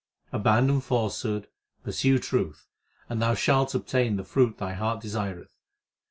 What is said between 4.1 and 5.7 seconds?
the fruit thy heart desireth.